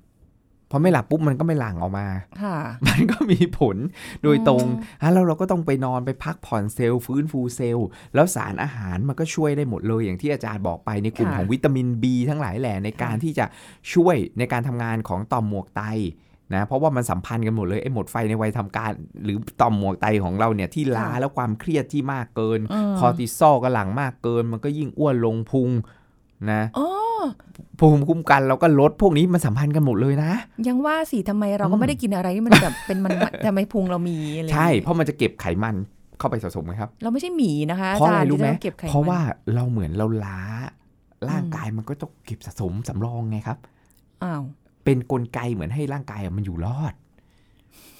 [0.70, 2.06] พอไม่หลับปุ๊บมันก็ไม่หลั่งออกมา
[2.42, 2.56] ค่ะ
[2.88, 3.76] มันก็มีผล
[4.22, 4.66] โดยตรงอ๋
[4.98, 13.46] ออะแล้วเราก็ต้องไปนอนไปพักผ่อนเซลล์ฟื้นฟูเซลล์แล้วสารอาหารมันก็ช่วยได้หมดเลย อย่างที่อาจารย์บอกไปในกลุ่มของวิตามิน B ทั้งหลายแหล่ในการที่จะ
[13.94, 15.82] ช่วยในการทำงานของต่อมหมวกไต
[16.54, 18.90] นะเพราะว่ามันสัมพันธ์กันหมดเลยไอ้หมดไฟในวัยทำการ
[19.24, 25.70] หรือต่อมหมวกไตของเราเนี่ยที่ล้าแล้วความเครียดที่มากเกินเออคอร์ติซอลก็หลั่งมากเกิน มันก็ยิ่งอ้วนลงพุง
[26.52, 26.88] นะอ๋อ
[27.78, 30.32] ภูมิคุ้มกันเราก็ลดพวกนี้มันสัมพันธ์กันหมดเลยนะ
[30.68, 33.12] ยังว่าสิทำไมเราอืก็มไม่ได้กินอะไรที่มันแบบเป็นมัน
[33.46, 35.76] ทำไมพุงเรามีอะไรอย่างใช่งี้เพราะมันจะเก็บไขมัน
[36.18, 39.20] เข้าไปสะสมไหมครับ เราไม่ใช่หมีนะคะเพราะอะไรจย์รู้ไหมที่จเก็บไขมันเพราะว่า
[39.54, 40.40] เราเหมือนเราล้า
[41.30, 43.58] ร่างกายมันก็ต้องเก็บสะสมสำรองไงครับ
[44.22, 44.42] อ้าว
[44.84, 46.94] เป็นกลไกเหมือนให้ร่างกายอะมันอยู่รอด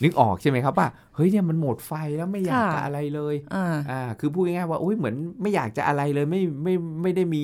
[0.02, 7.42] นึกออกใช่ไหมครับว่าเฮ้ยเนี่ยมันหมดไฟแล้วไม่อยากจะอะไรเลยอ่าอ่าคือพูดง่ายๆว่าโอ้ยเหมือนไม่อยากจะอะไรเลยไม่ไม่ไม่ได้มี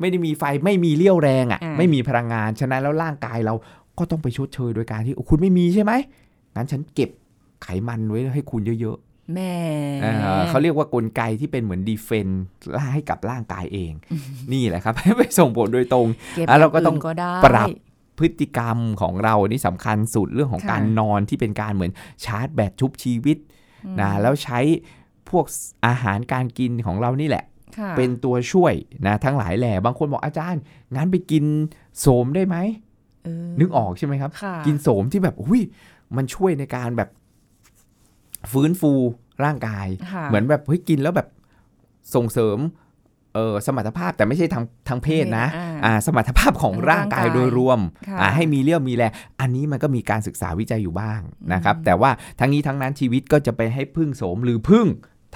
[0.00, 3.54] ไม่ได้มีไฟไม่มีเลี้ยวแรงอะ่ะอ่าไม่มีพลังงานฉะนั้นแล้วร่างกายเรา
[3.98, 5.92] ก็ต้องไปชดเชยโดยการที่โอ้คุณไม่มีใช่ไหม
[6.56, 7.10] งั้นฉันเก็บ
[7.62, 8.98] ไขมันไว้ให้คุณเยอะ
[9.34, 12.42] แม่ๆอ่าเขาเรียกว่ากลไกที่เป็นเหมือนดีเฟนต์
[12.92, 13.92] ให้กับร่างกายเอง
[14.52, 17.68] นี่แหละครับ ไปส่งผลโดยตรงเก็บอะเราก็ต้องย่นก็ได้ปรับ
[18.20, 21.92] พฤติกรรมของเรานี่สำคัญสุดเรื่องของค่ะการนอนที่เป็นการเหมือน
[22.24, 23.36] ชาร์จแบตชุบชีวิต
[23.84, 24.60] อืมนะแล้วใช้
[25.30, 25.44] พวก
[25.86, 27.44] อาหารการกินของเรานี่แหละ
[27.78, 28.74] ค่ะเป็นตัวช่วย
[29.06, 30.60] นะทั้งหลายแหล่บางคนบอกอาจารย์
[30.96, 31.44] งั้นไปกิน
[32.00, 32.56] โสมได้ไหม
[33.24, 35.62] เออนึกออกใช่ไหมครับค่ะกินโสมที่แบบอุ้ย
[36.16, 37.08] มันช่วยในการแบบ
[38.52, 38.92] ฟื้นฟู
[39.44, 41.28] ร่างกายค่ะเหมือนแบบเฮ้ยกินแล้วแบบ
[42.14, 42.58] ส่งเสริม
[43.34, 51.20] เออสมรรถภาพแต่ไม่ใช่ทางทางเพศนะอ่าอ่าสมรรถภาพของของร่างกายร่างกายโดยรวมค่ะอ่าให้มีเรี่ยวมีแรงอันนี้มันก็มีการศึกษาวิจัยอยู่บ้าง
[51.52, 54.86] นะครับอืมแต่ว่าทั้งนี้ทั้งนั้นชีวิตก็จะไปให้พึ่งโสมหรือพึ่ง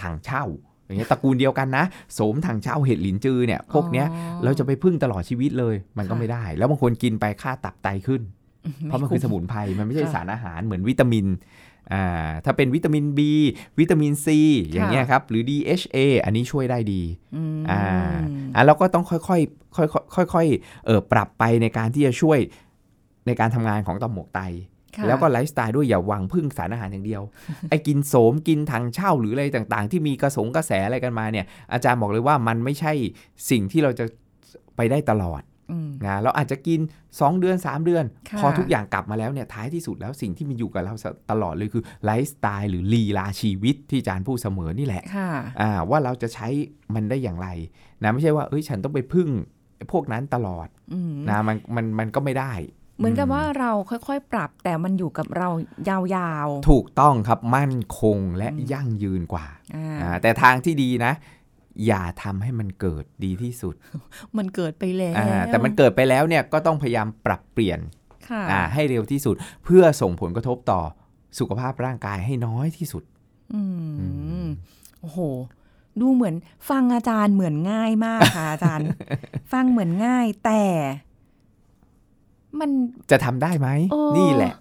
[0.01, 0.45] ถังเช่า
[0.87, 8.23] อย่างเงี้ยตระกูลเดียวกันนะโสมถังเช่าเห็ดหลินจือเนี่ยพวกเนี้ยอ๋อเราจะไปพึ่งตลอดชีวิตเลยมันก็ค่ะไม่ได้ แล้วบางคนกินไปค่าตับไตขึ้น
[8.85, 11.64] เพราะมันคือสมุนไพรมันไม่ใช่ค่ะสารอาหารเหมือนวิตามินอ่า
[12.45, 13.21] ถ้าเป็นวิตามิน B
[13.79, 14.27] วิตามิน C
[14.71, 17.03] อย่างเงี้ยครับ หรือ DHA อันนี้ช่วยได้ดี
[17.37, 17.83] อืมอ่า
[18.55, 22.39] อะเราก็ต้องค่อยๆค่อยๆค่อยๆเออปรับไปในการที่จะช่วย
[23.27, 24.41] ในการทำงานของต่อมหมวกไต
[24.97, 27.23] ค่ะแล้วก็ไลฟ์สไตล์ด้วยอย่าหวังพึ่งสารอาหารอย่างเดียว
[27.71, 32.93] ไอ้กินโสมกินทางเช่าหรืออะไรต่างๆ ที่มีกระสงกระแสอะไรกันมาเนี่ย อาจารย์บอกเลยว่ามันไม่ใช่
[33.51, 34.05] สิ่งที่เราจะ
[34.77, 35.54] ไปได้ตลอดอืม
[36.07, 40.95] นะเราอาจจะกิน 2 เดือน 3 เดือนค่ะพอทุกอย่างกลับมาแล้วเนี่ยท้ายที่สุดแล้วสิ่งที่มันอยู่กับเรา
[41.31, 46.49] ตลอดเลยคือไลฟ์สไตล์หรือลีลาชีวิตที่อาจารย์พูดเสมอนี่แหละค่ะอ่าว่าเราจะใช้
[46.95, 47.49] มันได้อย่างไร
[48.03, 49.29] นะไม่ใช่ว่าเอ้ยฉันต้องไปพึ่ง
[49.93, 52.53] พวกนั้นตลอดอืมนะมันมันมันก็ไม่ได้
[52.99, 55.49] เหมือนกับว่าเราค่อยๆ ปรับแต่มันอยู่กับเรา
[55.89, 61.13] ยาวถูกต้องครับมั่นคงและอืมยั่งยืนกว่าๆอ่าอ่า แต่ทางที่ดีนะ
[61.87, 63.75] อย่าทำให้มันเกิดดีที่สุด
[64.37, 67.81] มันเกิดไปแล้วอ่าแต่มันเกิดไปแล้วเนี่ยก็ต้องพยายามปรับเปลี่ยน
[68.29, 69.35] ค่ะอ่าให้เร็วที่สุด
[69.65, 70.81] เพื่อส่งผลกระทบต่อ
[71.39, 73.03] สุขภาพร่างกายให้น้อยที่สุด
[73.55, 73.63] อื
[74.01, 74.07] อื
[74.45, 74.47] มม
[75.01, 75.19] โอ้โห
[76.01, 76.35] ดูเหมือน
[76.71, 78.87] ฟังอาจารย์เหมือนง่ายมากค่ะอาจารย์
[79.53, 80.63] ฟังเหมือนง่ายแต่
[82.61, 82.71] มัน
[83.11, 84.53] จะทำได้ไหมเออนี่แหละ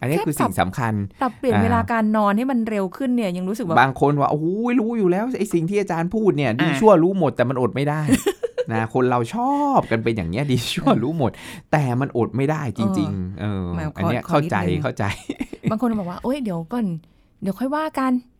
[0.00, 4.46] อันนี้แค่คือสิ่งสำคัญปรับเปลี่ยนอ่าเวลาการนอนให้มันเร็วขึ้นเนี่ยยังรู้สึกว่าบางคนว่าโอ้โห
[4.80, 8.00] รู้อยู่แล้วไอ้สิ่งที่อาจารย์พูดเนี่ยดีอ่าชั่วรู้หมดแต่มันอดไม่ได้
[8.72, 11.30] นะคนเราชอบกันเป็นอย่างเงี้ยดีชั่วรู้หมด
[11.72, 15.04] แต่มันอดไม่ได้จริง ๆ เออแหมขออันเนี้ยขอเข้านิดใจนึงเข้าใจ
[15.70, 16.86] บางคนบอกว่าโอ๊ยเดี๋ยวก่อน
[17.42, 18.39] เดี๋ยวค่อยว่ากันอ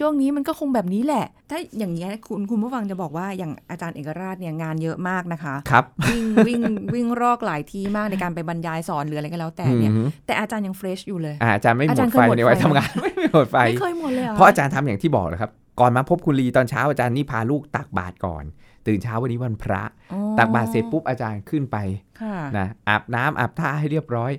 [0.00, 6.62] ช่วงนี้มันก็คงแบบนี้แหละ ถ้าอย่างเงี้ยคุณคุณผู้ฟังจะบอกว่าอย่างอาจารย์เอกราชเนี่ยงานเยอะมากนะคะครับวิ่งวิ่ง
[6.94, 18.44] วิ่งรอกหลายที่มากในการไปบรรยายสอนหรืออะไรก็แล้วแต่เนี่ยอืมแต่อาจารย์ยังเฟรชอยู่เลยอ่าอาจารย์ไม่หมอาจารดย์เคไฟยหมดในวัยไฟทำงานไม่หมดไฟไม่เคยหมดเลยหเพราะอาจารย์ทำอย่างที่บอกเลยครับก่อนมาพบคุณลีตอนเช้าอาจารย์นี่พาลูกตักบาตรก่อน
[18.86, 21.76] ตื่นเช้าวันนี้วันพระอ๋อตักบาตรเสร็จปุ๊บอาจารย์ขึ้นไป
[22.20, 24.32] ค่ะนะอาบน้ำอาบท่าให้เรียบร้อย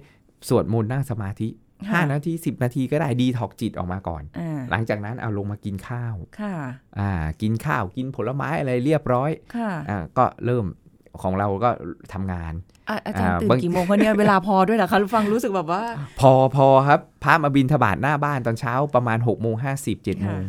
[0.47, 6.55] สวดมนต์นั่งสมาธิค่ะ 5 นาที 10 นาทีก็ได้ดีถอกจิตออกมาก่อนอ่าหลังจากนั้นเอาลงมากินข้าวค่ะ
[6.99, 7.11] อ่า
[7.41, 10.65] กินข้าวกินผลไม้อะไรเรียบร้อยค่ะอ่าก็เริ่ม
[11.21, 11.69] ของเราก็
[12.13, 12.53] ทำงาน
[12.89, 15.83] อะอาจารย์อ่าตื่นบางกี่โมงคะเนี่ยเวลาพอด้วยเหรอคะฟังรู้สึกแบบว่า
[16.19, 20.41] พอพอครับพระมาบินทบาทหน้าบ้านตอนเช้าประมาณ6กโมงห้าสิบเจ็ดโมง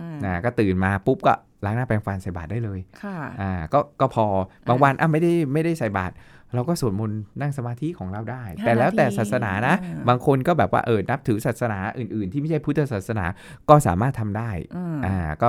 [0.00, 4.26] อ่านะก็ตื่นมาปุ๊บก็ล้างหน้าแปรงฟันใส่บาตรได้เลยค่ะอ่าก็ก็พอ
[4.68, 6.14] บางวันอะไม่ได้ไม่ได้ใส่บาตร
[6.54, 13.24] เราก็สวดมนต์นั่งสมาธิของเราได้ห้าแต่แล้วแต่นาทีศาสนานะอ่าบางคนก็แบบว่าเออนับถือศาสนาอื่น ๆ ที่ไม่ใช่พุทธศาสนา
[13.68, 15.48] ก็สามารถทำได้อืมอ่าก็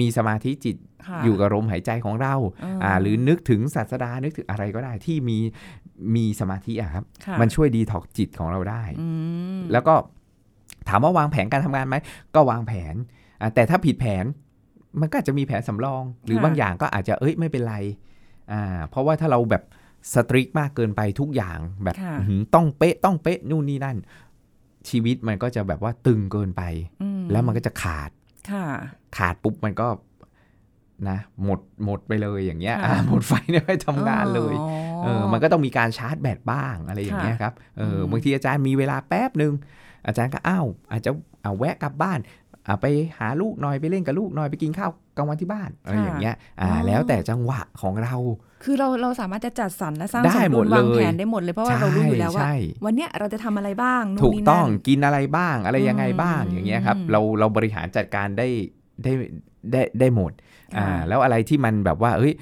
[0.00, 2.34] มีสมาธิจิตค่ะอยู่กับลมหายใจของเรา
[2.76, 5.38] มอ่าหรือนึกถึงศาสดานึกถึงอะไรก็ได้ที่มี
[6.16, 9.08] มีสมาธิอะครับค่ะมันช่วยดีถอกจิตของเราได้อื
[9.58, 9.94] มแล้วก็
[10.88, 11.96] ถามว่าวางแผนการทำงานไหม
[12.34, 12.94] ก็วางแผน
[13.40, 14.24] อะแต่ถ้าผิดแผน
[15.00, 17.76] มันก็อาจจะมีแผนสำรอง หรือบางอย่างก็อาจจะเอ้ยไม่เป็นไร
[18.52, 19.62] อ่าเพราะว่าถ้าเราแบบ
[20.14, 23.96] สตริกมากเกินไปทุกอย่างแบบค่ะอื้อหือต้องเป๊ะต้องเป๊ะนู่นนี่นั่น
[24.88, 26.62] ชีวิตมันก็จะแบบว่าตึงเกินไป
[27.02, 28.10] อืแล้วมันก็จะขาด
[28.50, 28.66] ค่ะ
[29.16, 29.88] ขาดปุ๊บมันก็
[31.08, 34.68] นะหมดหมดไปเลยอย่างเงี้ยค่ะอ่าหมดไฟในไปทำงานเลยอ๋อ
[35.02, 39.52] เออมันก็ต้องมีการชาร์จแบตบ้างอะไรอย่างเงี้ยครับเอออืมบางทีอาจารย์มีเวลาแป๊บหนึ่ง
[40.06, 41.10] อาจารย์ก็อ้าวอาจจะ
[41.42, 42.45] เอาแวะกลับบ้านอ่า
[42.80, 42.86] ไป
[43.18, 48.14] หาลูกหน่อยไปเล่นกับลูกหน่อยไปกินข้าวกลางวันที่บ้านอะไรอย่างเงี้ยอ่าแล้วแต่จังหวะของเรา
[48.64, 58.48] คือเราเราสามารถจะจัดสรรและสร้างได้สมหมดุดลเลวางยแผนได้หมดเลยเพราะว่าเรารู้อยู่แล้วว่าใช่วันเนี้ยเราจะทำอะไรบ้างนู่นถูกนี่ต้องนั่นกินอะไรบ้างอะไรยังไงบ้างอืมอย่างเงี้ยครับเราเราบริหารจัดการได้
[59.04, 59.12] ได้
[59.72, 60.32] ได้ได้หมด
[60.76, 62.32] อ่าค่ะแล้วอะไรที่มันแบบว่าเอ้ย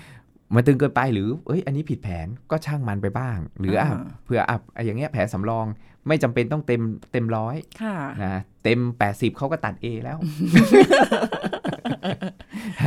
[0.54, 5.66] มันตึงเกินไปหรือเอ้ยอันนี้ผิดแผนก็ช่างมันไปบ้าง หรืออะอ่าเผื่ออะอย่างเงี้ยแผนสำรอง
[6.08, 10.18] ไม่จำเป็นต้องเต็มเต็มร้อยค่ะนะเต็ม 80เขาก็ตัด A แล้ว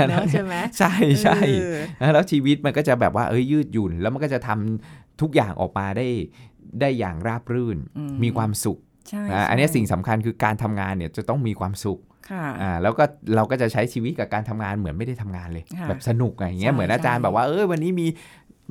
[0.10, 0.94] เนอะใช่ไหมใช่
[1.24, 1.38] ใช่
[2.00, 6.08] เออแล้วชีวิตมันก็จะแบบว่าเอ้ยยืดหยุ่น แล้วมันก็จะทำทุกอย่างออกมาได้
[6.82, 8.78] ได้อย่างราบรื่นอืมมีความสุข
[9.10, 12.07] ใช่นะอันนี้ใช่สิ่งสำคัญคือการทำงานเนี่ยจะต้องมีความสุขค่ะ
[12.62, 13.04] อ่าแล้วก็
[13.36, 18.08] เราก็จะใช้ชีวิตกับการทำงานเหมือนไม่ได้ทำงานเลยค่ะแบบสนุกอะไรอย่างเงี้ยใช่เหมือนอาจารย์ใช่แบบว่าเออวันนี้มี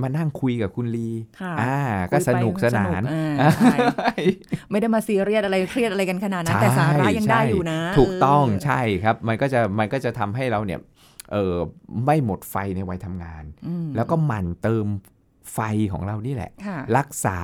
[0.03, 1.09] มานั่งคุยกับคุณลี
[1.40, 1.77] ค่ะอ่า
[2.12, 3.77] ก็สนุกสนานคุยไปสนุกอ่าใช่
[4.71, 10.81] ไม่ได้มาซีเรียสอะไรเครียดอะไรกันขนาดนั้น แต่สาระยังได้อยู่นะ ถูกต้องเใช่ครับ มันก็จะมันก็จะทำให้เราเนี่ย
[11.33, 11.55] เออ
[12.05, 14.87] ไม่หมดไฟในวัยทำงานอืมแล้วก็หมั่นเติม
[15.52, 15.59] ไฟ
[15.92, 17.37] ของเรานี่แหละค่ะรักษา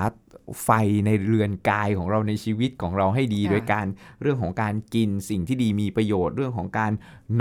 [0.64, 0.70] ไฟ
[1.06, 3.86] ในเรือนกายของเราในชีวิตของเราให้ดีค่ะโดยการ
[4.22, 6.92] เรื่องของการกินสิ่งที่ดีมีประโยชน์เรื่องของการ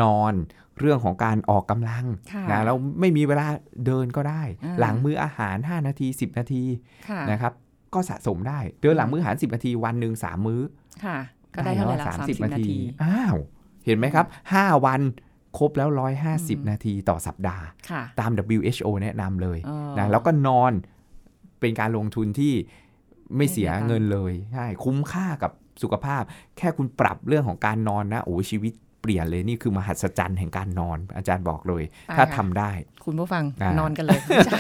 [0.02, 0.34] นอน
[0.80, 3.48] เรื่องของการออกกำลังค่ะนะเราไม่มีเวลา
[3.86, 6.64] เดินก็ได้อ่าหลังมื้ออาหาร 5 นาที 10 นาที
[7.10, 7.54] ค่ะนะครับ
[7.94, 10.62] ก็สะสมได้ เดินหลังมื้ออาหาร 10 นาทีวันหนึ่งสามมื้อ
[11.06, 11.18] ค่ะ
[11.56, 13.36] ก็ได้เท่าไหร่ละสามสามสิสิบบนานาทีทีอ้าว
[13.86, 15.02] เห็นไหมครับ 5 วัน
[15.58, 15.94] ครบแล้วอื
[16.58, 20.72] ม150 นาทีต่อสัปดาห์ค่ะตาม WHO แนะนำเลยเออนะแล้วก็นอน
[21.60, 22.54] เป็นการลงทุนที่
[23.38, 25.52] ไม่เสียไม่เสียตังค์เงินเลยใช่คุ้มค่ากับ
[25.84, 26.24] สุขภาพ
[26.58, 31.84] แค่คุณปรับเรื่องของการนอนนะโอ้ชีวิต เปลี่ยนเลยนี่คือมหัศจรรย์แห่งการนอน อาจารย์บอกเลย
[32.18, 32.72] ถ้าทำได้
[33.06, 34.60] คุณผู้ฟังอ่านนอนกันเลยใช่